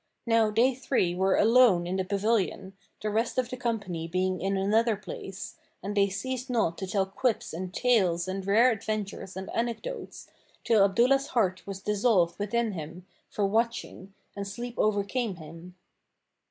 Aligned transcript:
Now 0.25 0.49
they 0.49 0.73
three 0.73 1.13
were 1.13 1.35
alone 1.35 1.85
in 1.85 1.95
the 1.97 2.03
pavilion, 2.03 2.73
the 3.03 3.11
rest 3.11 3.37
of 3.37 3.51
the 3.51 3.55
company 3.55 4.07
being 4.07 4.41
in 4.41 4.57
another 4.57 4.95
place, 4.95 5.57
and 5.83 5.95
they 5.95 6.09
ceased 6.09 6.49
not 6.49 6.75
to 6.79 6.87
tell 6.87 7.05
quips 7.05 7.53
and 7.53 7.71
tales 7.71 8.27
and 8.27 8.43
rare 8.47 8.71
adventures 8.71 9.37
and 9.37 9.51
anecdotes, 9.55 10.27
till 10.63 10.83
Abdullah's 10.83 11.27
heart 11.27 11.61
was 11.67 11.83
dissolved 11.83 12.39
within 12.39 12.71
him 12.71 13.05
for 13.29 13.45
watching 13.45 14.11
and 14.35 14.47
sleep 14.47 14.73
overcame 14.79 15.35
him. 15.35 15.75